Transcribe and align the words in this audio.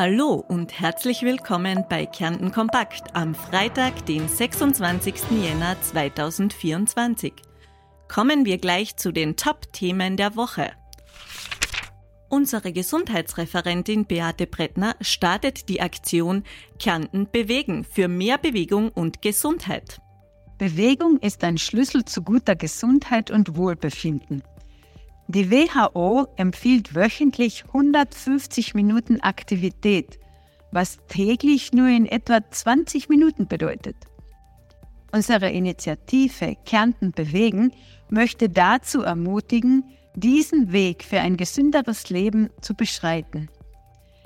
Hallo 0.00 0.34
und 0.46 0.78
herzlich 0.78 1.22
willkommen 1.22 1.84
bei 1.90 2.06
Kärnten 2.06 2.52
Kompakt 2.52 3.16
am 3.16 3.34
Freitag, 3.34 4.06
den 4.06 4.28
26. 4.28 5.12
Jänner 5.42 5.74
2024. 5.82 7.32
Kommen 8.06 8.44
wir 8.44 8.58
gleich 8.58 8.96
zu 8.96 9.10
den 9.10 9.34
Top-Themen 9.34 10.16
der 10.16 10.36
Woche. 10.36 10.70
Unsere 12.28 12.72
Gesundheitsreferentin 12.72 14.04
Beate 14.04 14.46
Brettner 14.46 14.94
startet 15.00 15.68
die 15.68 15.80
Aktion 15.80 16.44
Kärnten 16.78 17.28
bewegen 17.32 17.82
für 17.82 18.06
mehr 18.06 18.38
Bewegung 18.38 18.90
und 18.90 19.20
Gesundheit. 19.20 20.00
Bewegung 20.58 21.18
ist 21.18 21.42
ein 21.42 21.58
Schlüssel 21.58 22.04
zu 22.04 22.22
guter 22.22 22.54
Gesundheit 22.54 23.32
und 23.32 23.56
Wohlbefinden. 23.56 24.44
Die 25.30 25.50
WHO 25.50 26.26
empfiehlt 26.36 26.94
wöchentlich 26.94 27.64
150 27.66 28.72
Minuten 28.72 29.20
Aktivität, 29.20 30.18
was 30.72 30.96
täglich 31.06 31.74
nur 31.74 31.88
in 31.88 32.06
etwa 32.06 32.38
20 32.50 33.10
Minuten 33.10 33.46
bedeutet. 33.46 33.96
Unsere 35.12 35.50
Initiative 35.50 36.56
Kärnten 36.64 37.12
bewegen 37.12 37.72
möchte 38.08 38.48
dazu 38.48 39.02
ermutigen, 39.02 39.84
diesen 40.14 40.72
Weg 40.72 41.04
für 41.04 41.20
ein 41.20 41.36
gesünderes 41.36 42.08
Leben 42.08 42.48
zu 42.62 42.72
beschreiten. 42.74 43.50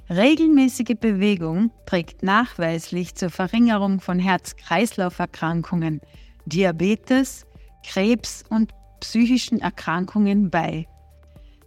Regelmäßige 0.08 0.96
Bewegung 1.00 1.72
trägt 1.84 2.22
nachweislich 2.22 3.16
zur 3.16 3.30
Verringerung 3.30 4.00
von 4.00 4.20
Herz-Kreislauf-Erkrankungen, 4.20 6.00
Diabetes, 6.46 7.44
Krebs 7.84 8.44
und 8.48 8.72
psychischen 9.00 9.60
Erkrankungen 9.60 10.48
bei. 10.48 10.86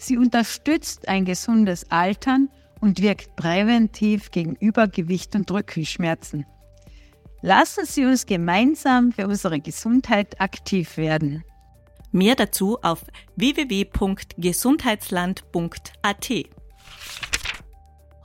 Sie 0.06 0.18
unterstützt 0.18 1.08
ein 1.08 1.24
gesundes 1.26 1.90
Altern 1.90 2.50
und 2.80 3.02
wirkt 3.02 3.36
präventiv 3.36 4.30
gegen 4.30 4.56
Übergewicht 4.56 5.36
und 5.36 5.50
Rückenschmerzen. 5.50 6.46
Lassen 7.42 7.88
Sie 7.88 8.06
uns 8.06 8.28
gemeinsam 8.28 9.12
für 9.12 9.26
unsere 9.26 9.60
Gesundheit 9.60 10.40
aktiv 10.40 10.98
werden. 10.98 11.44
Mehr 12.12 12.36
dazu 12.36 12.78
auf 12.84 13.04
www.gesundheitsland.at. 13.36 16.32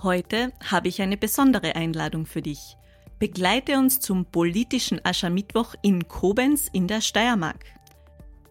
Heute 0.03 0.53
habe 0.63 0.89
ich 0.89 1.01
eine 1.01 1.17
besondere 1.17 1.77
Einladung 1.77 2.27
für 2.27 2.43
dich. 2.43 2.77
Begleite 3.19 3.79
uns 3.79 4.01
zum 4.01 4.27
politischen 4.27 5.03
Aschermittwoch 5.03 5.75
in 5.81 6.09
Koblenz 6.09 6.69
in 6.71 6.89
der 6.89 7.01
Steiermark. 7.01 7.65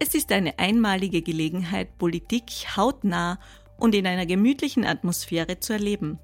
Es 0.01 0.15
ist 0.15 0.31
eine 0.31 0.57
einmalige 0.57 1.21
Gelegenheit, 1.21 1.97
Politik 1.97 2.49
hautnah 2.77 3.37
und 3.77 3.93
in 3.93 4.07
einer 4.07 4.25
gemütlichen 4.25 4.85
Atmosphäre 4.85 5.59
zu 5.59 5.73
erleben. 5.73 6.19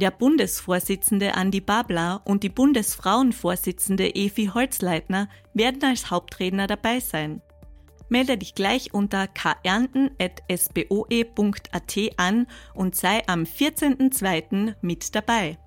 Der 0.00 0.10
Bundesvorsitzende 0.10 1.34
Andi 1.34 1.60
Babler 1.60 2.22
und 2.24 2.42
die 2.42 2.48
Bundesfrauenvorsitzende 2.48 4.14
Evi 4.14 4.46
Holzleitner 4.46 5.28
werden 5.54 5.84
als 5.84 6.10
Hauptredner 6.10 6.66
dabei 6.66 6.98
sein. 7.00 7.40
Melde 8.08 8.38
dich 8.38 8.54
gleich 8.54 8.94
unter 8.94 9.28
kernten.sboe.at 9.28 11.96
an 12.16 12.46
und 12.74 12.96
sei 12.96 13.22
am 13.28 13.42
14.02. 13.42 14.74
mit 14.80 15.14
dabei. 15.14 15.58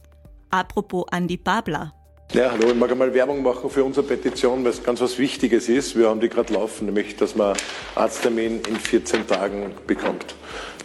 Apropos 0.49 1.05
Andi 1.11 1.37
Babler. 1.37 1.93
Ja, 2.33 2.49
hallo, 2.49 2.69
ich 2.69 2.75
mag 2.75 2.89
einmal 2.89 3.13
Werbung 3.13 3.43
machen 3.43 3.69
für 3.69 3.83
unsere 3.83 4.07
Petition, 4.07 4.63
weil 4.63 4.71
es 4.71 4.81
ganz 4.81 5.01
was 5.01 5.19
Wichtiges 5.19 5.67
ist. 5.67 5.97
Wir 5.97 6.07
haben 6.07 6.21
die 6.21 6.29
gerade 6.29 6.53
laufen, 6.53 6.85
nämlich, 6.85 7.17
dass 7.17 7.35
man 7.35 7.57
Arzttermin 7.93 8.61
in 8.69 8.77
14 8.77 9.27
Tagen 9.27 9.73
bekommt. 9.85 10.33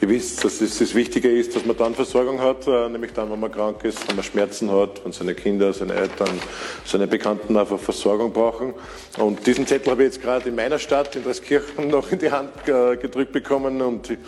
Ihr 0.00 0.08
wisst, 0.08 0.44
dass 0.44 0.60
es 0.60 0.80
das 0.80 0.96
Wichtige 0.96 1.30
ist, 1.30 1.54
dass 1.54 1.64
man 1.64 1.76
dann 1.76 1.94
Versorgung 1.94 2.40
hat, 2.40 2.66
äh, 2.66 2.88
nämlich 2.88 3.12
dann, 3.12 3.30
wenn 3.30 3.38
man 3.38 3.52
krank 3.52 3.84
ist, 3.84 4.08
wenn 4.08 4.16
man 4.16 4.24
Schmerzen 4.24 4.72
hat, 4.72 5.04
wenn 5.04 5.12
seine 5.12 5.36
Kinder, 5.36 5.72
seine 5.72 5.94
Eltern, 5.94 6.40
seine 6.84 7.06
Bekannten 7.06 7.56
einfach 7.56 7.78
Versorgung 7.78 8.32
brauchen. 8.32 8.74
Und 9.16 9.46
diesen 9.46 9.68
Zettel 9.68 9.92
habe 9.92 10.02
ich 10.02 10.14
jetzt 10.14 10.22
gerade 10.22 10.48
in 10.48 10.56
meiner 10.56 10.80
Stadt, 10.80 11.14
in 11.14 11.22
Dreskirchen, 11.22 11.86
noch 11.90 12.10
in 12.10 12.18
die 12.18 12.32
Hand 12.32 12.50
äh, 12.66 12.96
gedrückt 12.96 13.30
bekommen 13.30 13.80
und 13.82 14.10
ich, 14.10 14.18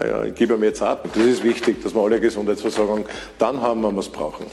ja, 0.00 0.22
ich 0.22 0.36
gebe 0.36 0.56
mir 0.56 0.66
jetzt 0.66 0.82
ab. 0.82 1.08
Das 1.12 1.24
ist 1.24 1.42
wichtig, 1.42 1.82
dass 1.82 1.96
wir 1.96 2.00
alle 2.00 2.20
Gesundheitsversorgung 2.20 3.06
dann 3.40 3.60
haben, 3.60 3.82
wenn 3.82 3.94
wir 3.94 4.00
es 4.00 4.08
brauchen. 4.08 4.46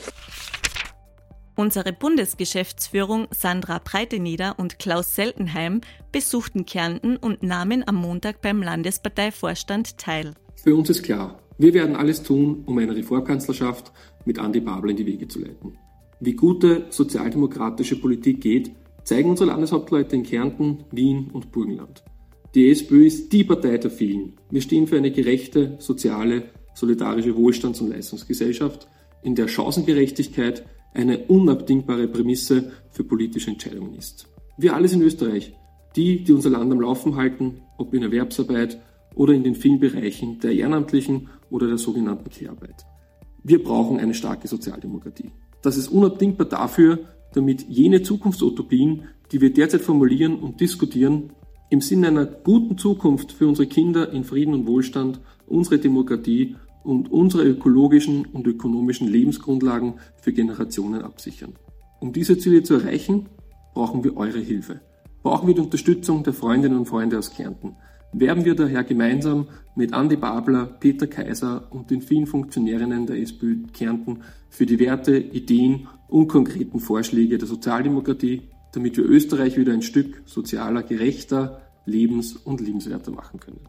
Unsere 1.62 1.94
Bundesgeschäftsführung 1.94 3.28
Sandra 3.30 3.78
Breitenieder 3.78 4.58
und 4.58 4.80
Klaus 4.80 5.14
Seltenheim 5.14 5.82
besuchten 6.12 6.66
Kärnten 6.66 7.18
und 7.18 7.44
nahmen 7.44 7.88
am 7.88 7.98
Montag 7.98 8.42
beim 8.42 8.64
Landesparteivorstand 8.64 10.00
teil. 10.00 10.34
Für 10.56 10.76
uns 10.76 10.90
ist 10.90 11.04
klar, 11.04 11.40
wir 11.60 11.76
werden 11.76 11.96
alles 11.96 12.24
tun, 12.24 12.64
um 12.66 12.80
eine 12.80 12.96
Reformkanzlerschaft 12.96 13.92
mit 14.26 14.40
Andi 14.40 14.60
Babel 14.60 14.90
in 14.90 14.98
die 14.98 15.06
Wege 15.06 15.28
zu 15.28 15.38
leiten. 15.38 15.78
Wie 16.20 16.34
gute 16.34 16.88
sozialdemokratische 16.90 18.02
Politik 18.02 18.42
geht, 18.42 18.72
zeigen 19.04 19.30
unsere 19.30 19.52
Landeshauptleute 19.52 20.16
in 20.16 20.24
Kärnten, 20.24 20.86
Wien 20.90 21.30
und 21.32 21.52
Burgenland. 21.52 22.04
Die 22.56 22.72
SPÖ 22.72 23.06
ist 23.06 23.32
die 23.34 23.44
Partei 23.44 23.78
der 23.78 23.92
vielen. 23.92 24.34
Wir 24.50 24.62
stehen 24.62 24.88
für 24.88 24.98
eine 24.98 25.12
gerechte, 25.12 25.76
soziale, 25.78 26.42
solidarische 26.74 27.36
Wohlstands- 27.36 27.82
und 27.82 27.92
Leistungsgesellschaft, 27.92 28.88
in 29.22 29.36
der 29.36 29.48
Chancengerechtigkeit 29.48 30.66
eine 30.94 31.20
unabdingbare 31.20 32.08
Prämisse 32.08 32.72
für 32.90 33.04
politische 33.04 33.52
Entscheidungen 33.52 33.96
ist. 33.96 34.28
Wir 34.58 34.76
alle 34.76 34.88
sind 34.88 35.02
Österreich, 35.02 35.54
die, 35.96 36.24
die 36.24 36.34
unser 36.34 36.50
Land 36.50 36.72
am 36.72 36.82
Laufen 36.82 37.16
halten, 37.16 37.62
ob 37.78 37.94
in 37.94 38.04
Erwerbsarbeit 38.04 38.80
oder 39.16 39.34
in 39.34 39.44
den 39.44 39.56
vielen 39.56 39.80
Bereichen 39.80 40.40
der 40.40 40.52
ehrenamtlichen 40.54 41.30
oder 41.50 41.68
der 41.68 41.78
sogenannten 41.78 42.30
Kehrarbeit. 42.30 42.86
Wir 43.44 43.64
brauchen 43.64 44.00
eine 44.00 44.14
starke 44.14 44.48
Sozialdemokratie. 44.48 45.32
Das 45.62 45.78
ist 45.78 45.90
unabdingbar 45.90 46.48
dafür, 46.48 47.00
damit 47.34 47.68
jene 47.70 48.02
Zukunftsutopien, 48.02 49.04
die 49.32 49.42
wir 49.42 49.54
derzeit 49.54 49.82
formulieren 49.82 50.40
und 50.40 50.60
diskutieren, 50.60 51.32
im 51.70 51.82
Sinne 51.82 52.10
einer 52.10 52.26
guten 52.26 52.78
Zukunft 52.78 53.32
für 53.32 53.48
unsere 53.48 53.68
Kinder 53.68 54.12
in 54.12 54.26
Frieden 54.26 54.54
und 54.54 54.68
Wohlstand, 54.68 55.22
unsere 55.48 55.80
Demokratie 55.80 56.58
und 56.84 57.12
unsere 57.12 57.44
ökologischen 57.44 58.26
und 58.26 58.48
ökonomischen 58.48 59.08
Lebensgrundlagen 59.08 59.96
für 60.18 60.34
Generationen 60.34 61.02
absichern. 61.02 61.54
Um 62.00 62.14
diese 62.14 62.38
Ziele 62.38 62.64
zu 62.64 62.76
erreichen, 62.76 63.28
brauchen 63.74 64.04
wir 64.04 64.18
eure 64.18 64.40
Hilfe. 64.40 64.82
Brauchen 65.24 65.48
wir 65.48 65.56
die 65.56 65.62
Unterstützung 65.62 66.24
der 66.24 66.34
Freundinnen 66.34 66.78
und 66.78 66.88
Freunde 66.88 67.18
aus 67.18 67.32
Kärnten. 67.32 67.76
Werben 68.14 68.44
wir 68.44 68.56
daher 68.56 68.84
gemeinsam 68.84 69.48
mit 69.76 69.94
Andi 69.94 70.18
Babler, 70.18 70.66
Peter 70.66 71.08
Kaiser 71.08 71.68
und 71.70 71.92
den 71.92 72.02
vielen 72.02 72.28
Funktionärinnen 72.28 73.06
der 73.06 73.20
SPÖ 73.22 73.68
Kärnten 73.72 74.24
für 74.50 74.66
die 74.66 74.80
Werte, 74.80 75.18
Ideen 75.18 75.88
und 76.10 76.28
konkreten 76.28 76.80
Vorschläge 76.80 77.38
der 77.38 77.48
Sozialdemokratie, 77.48 78.42
damit 78.74 78.98
wir 78.98 79.06
Österreich 79.06 79.58
wieder 79.58 79.74
ein 79.74 79.82
Stück 79.82 80.24
sozialer, 80.26 80.84
gerechter, 80.84 81.62
lebens- 81.86 82.36
und 82.36 82.60
liebenswerter 82.60 83.12
machen 83.12 83.40
können. 83.40 83.62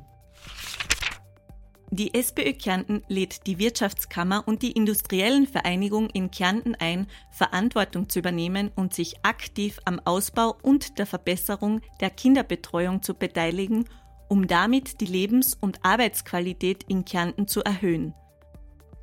Die 1.95 2.15
SPÖ 2.15 2.55
Kärnten 2.55 3.03
lädt 3.09 3.47
die 3.47 3.59
Wirtschaftskammer 3.59 4.45
und 4.47 4.63
die 4.63 4.73
Industriellen 4.73 5.47
Vereinigung 5.47 6.09
in 6.09 6.31
Kärnten 6.31 6.75
ein, 6.75 7.07
Verantwortung 7.31 8.09
zu 8.09 8.21
übernehmen 8.21 8.71
und 8.75 8.95
sich 8.95 9.17
aktiv 9.25 9.79
am 9.85 10.01
Ausbau 10.07 10.57
und 10.63 10.99
der 10.99 11.05
Verbesserung 11.05 11.83
der 12.01 12.09
Kinderbetreuung 12.09 13.03
zu 13.03 13.13
beteiligen, 13.13 13.85
um 14.29 14.47
damit 14.47 15.03
die 15.03 15.07
Lebens- 15.07 15.55
und 15.61 15.81
Arbeitsqualität 15.85 16.83
in 16.89 17.05
Kärnten 17.05 17.47
zu 17.47 17.63
erhöhen. 17.63 18.15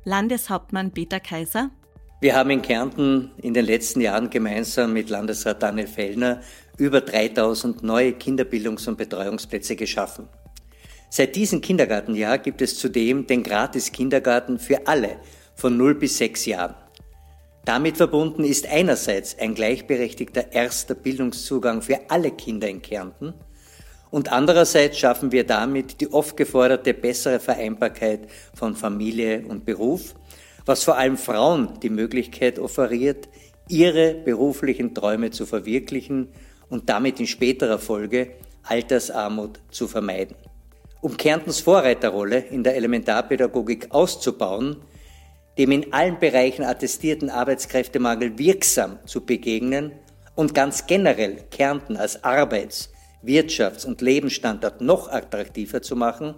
Landeshauptmann 0.02 0.90
Peter 0.90 1.20
Kaiser. 1.20 1.70
Wir 2.20 2.34
haben 2.34 2.50
in 2.50 2.60
Kärnten 2.60 3.30
in 3.40 3.54
den 3.54 3.66
letzten 3.66 4.00
Jahren 4.00 4.30
gemeinsam 4.30 4.94
mit 4.94 5.10
Landesrat 5.10 5.62
Daniel 5.62 5.86
Fellner 5.86 6.40
über 6.76 7.02
3000 7.02 7.84
neue 7.84 8.10
Kinderbildungs- 8.10 8.88
und 8.88 8.98
Betreuungsplätze 8.98 9.76
geschaffen. 9.76 10.28
Seit 11.10 11.34
diesem 11.34 11.60
Kindergartenjahr 11.60 12.38
gibt 12.38 12.62
es 12.62 12.78
zudem 12.78 13.26
den 13.26 13.42
Gratis-Kindergarten 13.42 14.60
für 14.60 14.86
alle 14.86 15.16
von 15.56 15.76
0 15.76 15.96
bis 15.96 16.18
6 16.18 16.46
Jahren. 16.46 16.76
Damit 17.64 17.96
verbunden 17.96 18.44
ist 18.44 18.66
einerseits 18.66 19.36
ein 19.38 19.54
gleichberechtigter 19.54 20.52
erster 20.52 20.94
Bildungszugang 20.94 21.82
für 21.82 21.98
alle 22.08 22.30
Kinder 22.30 22.68
in 22.68 22.80
Kärnten 22.80 23.34
und 24.10 24.32
andererseits 24.32 24.98
schaffen 24.98 25.32
wir 25.32 25.44
damit 25.44 26.00
die 26.00 26.12
oft 26.12 26.36
geforderte 26.36 26.94
bessere 26.94 27.40
Vereinbarkeit 27.40 28.28
von 28.54 28.74
Familie 28.74 29.44
und 29.46 29.64
Beruf, 29.64 30.14
was 30.66 30.84
vor 30.84 30.96
allem 30.96 31.16
Frauen 31.16 31.78
die 31.82 31.90
Möglichkeit 31.90 32.58
offeriert, 32.58 33.28
ihre 33.68 34.14
beruflichen 34.14 34.94
Träume 34.94 35.30
zu 35.30 35.46
verwirklichen 35.46 36.28
und 36.68 36.88
damit 36.88 37.20
in 37.20 37.26
späterer 37.26 37.78
Folge 37.78 38.32
Altersarmut 38.62 39.60
zu 39.70 39.86
vermeiden. 39.86 40.36
Um 41.00 41.16
Kärntens 41.16 41.60
Vorreiterrolle 41.60 42.38
in 42.38 42.62
der 42.62 42.76
Elementarpädagogik 42.76 43.90
auszubauen, 43.90 44.76
dem 45.56 45.72
in 45.72 45.92
allen 45.92 46.18
Bereichen 46.18 46.64
attestierten 46.64 47.30
Arbeitskräftemangel 47.30 48.38
wirksam 48.38 48.98
zu 49.06 49.24
begegnen 49.24 49.92
und 50.34 50.54
ganz 50.54 50.86
generell 50.86 51.44
Kärnten 51.50 51.96
als 51.96 52.22
Arbeits-, 52.22 52.90
Wirtschafts- 53.22 53.86
und 53.86 54.00
Lebensstandort 54.00 54.80
noch 54.80 55.08
attraktiver 55.08 55.82
zu 55.82 55.96
machen, 55.96 56.34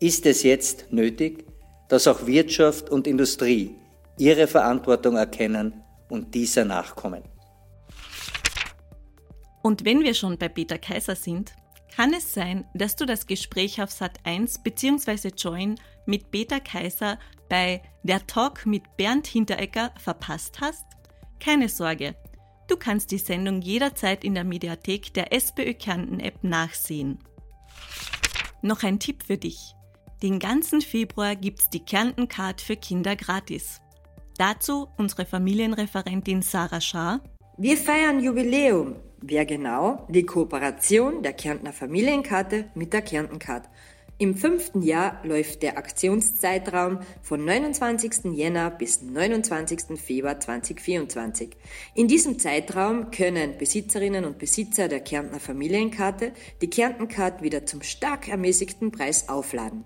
ist 0.00 0.26
es 0.26 0.42
jetzt 0.42 0.90
nötig, 0.90 1.46
dass 1.88 2.06
auch 2.06 2.26
Wirtschaft 2.26 2.90
und 2.90 3.06
Industrie 3.06 3.76
ihre 4.18 4.46
Verantwortung 4.46 5.16
erkennen 5.16 5.82
und 6.08 6.34
dieser 6.34 6.64
nachkommen. 6.64 7.22
Und 9.62 9.84
wenn 9.84 10.00
wir 10.02 10.14
schon 10.14 10.38
bei 10.38 10.48
Peter 10.48 10.78
Kaiser 10.78 11.14
sind, 11.14 11.52
kann 11.94 12.14
es 12.14 12.32
sein, 12.32 12.64
dass 12.72 12.96
du 12.96 13.04
das 13.04 13.26
Gespräch 13.26 13.82
auf 13.82 13.90
Sat 13.90 14.18
1 14.24 14.62
bzw. 14.62 15.28
Join 15.36 15.78
mit 16.06 16.30
Peter 16.30 16.58
Kaiser 16.58 17.18
bei 17.50 17.82
Der 18.02 18.26
Talk 18.26 18.64
mit 18.64 18.96
Bernd 18.96 19.26
Hinteregger 19.26 19.92
verpasst 19.98 20.60
hast? 20.60 20.86
Keine 21.38 21.68
Sorge, 21.68 22.14
du 22.68 22.76
kannst 22.76 23.10
die 23.10 23.18
Sendung 23.18 23.60
jederzeit 23.60 24.24
in 24.24 24.34
der 24.34 24.44
Mediathek 24.44 25.12
der 25.12 25.34
SPÖ 25.34 25.74
Kärnten 25.74 26.18
App 26.20 26.42
nachsehen. 26.42 27.18
Noch 28.62 28.84
ein 28.84 28.98
Tipp 28.98 29.24
für 29.24 29.36
dich. 29.36 29.74
Den 30.22 30.38
ganzen 30.38 30.80
Februar 30.80 31.36
gibt's 31.36 31.68
die 31.68 31.84
Kärnten 31.84 32.28
Card 32.28 32.62
für 32.62 32.76
Kinder 32.76 33.16
gratis. 33.16 33.82
Dazu 34.38 34.88
unsere 34.96 35.26
Familienreferentin 35.26 36.40
Sarah 36.40 36.80
Schaar. 36.80 37.20
Wir 37.58 37.76
feiern 37.76 38.22
Jubiläum. 38.22 38.96
Wer 39.24 39.46
genau? 39.46 40.04
Die 40.10 40.26
Kooperation 40.26 41.22
der 41.22 41.32
Kärntner 41.32 41.72
Familienkarte 41.72 42.64
mit 42.74 42.92
der 42.92 43.02
Kärntencard. 43.02 43.68
Im 44.18 44.36
fünften 44.36 44.82
Jahr 44.82 45.20
läuft 45.24 45.62
der 45.62 45.78
Aktionszeitraum 45.78 46.98
von 47.22 47.44
29. 47.44 48.32
Jänner 48.34 48.70
bis 48.70 49.00
29. 49.00 49.96
Februar 50.00 50.40
2024. 50.40 51.50
In 51.94 52.08
diesem 52.08 52.40
Zeitraum 52.40 53.12
können 53.12 53.58
Besitzerinnen 53.58 54.24
und 54.24 54.38
Besitzer 54.38 54.88
der 54.88 55.00
Kärntner 55.00 55.38
Familienkarte 55.38 56.32
die 56.60 56.70
Kärntencard 56.70 57.42
wieder 57.42 57.64
zum 57.64 57.82
stark 57.82 58.26
ermäßigten 58.26 58.90
Preis 58.90 59.28
aufladen. 59.28 59.84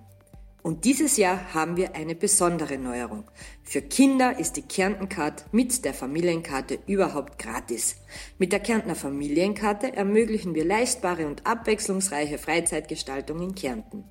Und 0.66 0.84
dieses 0.84 1.16
Jahr 1.16 1.54
haben 1.54 1.76
wir 1.76 1.94
eine 1.94 2.16
besondere 2.16 2.76
Neuerung. 2.76 3.22
Für 3.62 3.82
Kinder 3.82 4.40
ist 4.40 4.56
die 4.56 4.62
Kärntencard 4.62 5.44
mit 5.52 5.84
der 5.84 5.94
Familienkarte 5.94 6.80
überhaupt 6.88 7.38
gratis. 7.38 7.98
Mit 8.38 8.50
der 8.50 8.58
Kärntner 8.58 8.96
Familienkarte 8.96 9.94
ermöglichen 9.94 10.56
wir 10.56 10.64
leistbare 10.64 11.28
und 11.28 11.46
abwechslungsreiche 11.46 12.38
Freizeitgestaltung 12.38 13.40
in 13.42 13.54
Kärnten. 13.54 14.06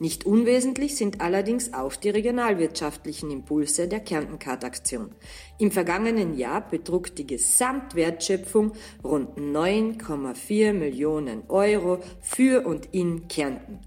Nicht 0.00 0.24
unwesentlich 0.24 0.96
sind 0.96 1.20
allerdings 1.20 1.74
auch 1.74 1.94
die 1.94 2.08
regionalwirtschaftlichen 2.08 3.30
Impulse 3.30 3.86
der 3.86 4.00
Kärntencard-Aktion. 4.00 5.10
Im 5.58 5.72
vergangenen 5.72 6.38
Jahr 6.38 6.66
betrug 6.66 7.14
die 7.16 7.26
Gesamtwertschöpfung 7.26 8.72
rund 9.04 9.36
9,4 9.36 10.72
Millionen 10.72 11.42
Euro 11.48 11.98
für 12.22 12.64
und 12.64 12.88
in 12.92 13.28
Kärnten. 13.28 13.80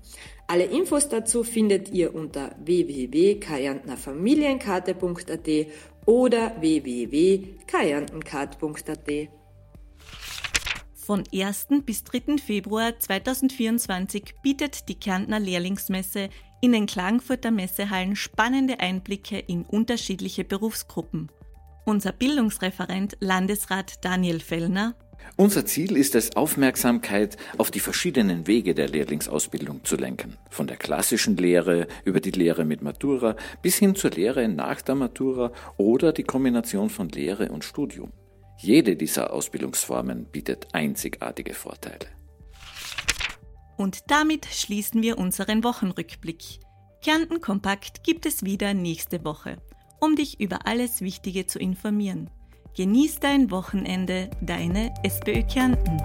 Alle 0.51 0.65
Infos 0.65 1.07
dazu 1.07 1.45
findet 1.45 1.89
ihr 1.91 2.13
unter 2.13 2.53
www.kajantnerfamilienkarte.at 2.59 5.47
oder 6.05 6.59
www.kajantenkart.at. 6.59 9.29
Von 10.93 11.23
1. 11.33 11.67
bis 11.85 12.03
3. 12.03 12.37
Februar 12.37 12.99
2024 12.99 14.35
bietet 14.43 14.89
die 14.89 14.95
Kärntner 14.95 15.39
Lehrlingsmesse 15.39 16.27
in 16.59 16.73
den 16.73 16.85
Klagenfurter 16.85 17.51
Messehallen 17.51 18.17
spannende 18.17 18.81
Einblicke 18.81 19.39
in 19.39 19.63
unterschiedliche 19.63 20.43
Berufsgruppen. 20.43 21.31
Unser 21.85 22.11
Bildungsreferent 22.11 23.15
Landesrat 23.21 24.03
Daniel 24.03 24.41
Fellner 24.41 24.95
unser 25.37 25.65
Ziel 25.65 25.97
ist 25.97 26.15
es, 26.15 26.35
Aufmerksamkeit 26.35 27.37
auf 27.57 27.71
die 27.71 27.79
verschiedenen 27.79 28.47
Wege 28.47 28.75
der 28.75 28.89
Lehrlingsausbildung 28.89 29.83
zu 29.83 29.95
lenken. 29.95 30.37
Von 30.49 30.67
der 30.67 30.77
klassischen 30.77 31.37
Lehre 31.37 31.87
über 32.05 32.19
die 32.19 32.31
Lehre 32.31 32.65
mit 32.65 32.81
Matura 32.81 33.35
bis 33.61 33.77
hin 33.77 33.95
zur 33.95 34.11
Lehre 34.11 34.47
nach 34.47 34.81
der 34.81 34.95
Matura 34.95 35.51
oder 35.77 36.13
die 36.13 36.23
Kombination 36.23 36.89
von 36.89 37.09
Lehre 37.09 37.49
und 37.49 37.63
Studium. 37.63 38.11
Jede 38.57 38.95
dieser 38.95 39.33
Ausbildungsformen 39.33 40.25
bietet 40.25 40.67
einzigartige 40.73 41.55
Vorteile. 41.55 42.05
Und 43.77 44.11
damit 44.11 44.45
schließen 44.45 45.01
wir 45.01 45.17
unseren 45.17 45.63
Wochenrückblick. 45.63 46.59
Kärnten 47.03 47.41
Kompakt 47.41 48.03
gibt 48.03 48.27
es 48.27 48.43
wieder 48.43 48.75
nächste 48.75 49.25
Woche, 49.25 49.57
um 49.99 50.15
dich 50.15 50.39
über 50.39 50.67
alles 50.67 51.01
Wichtige 51.01 51.47
zu 51.47 51.57
informieren. 51.57 52.29
Genieß 52.75 53.19
dein 53.19 53.51
Wochenende, 53.51 54.29
deine 54.39 54.93
SPÖ 55.03 55.43
Kärnten. 55.43 56.01